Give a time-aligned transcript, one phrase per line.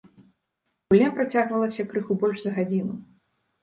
[0.87, 2.93] Гульня працягвалася крыху больш за гадзіну.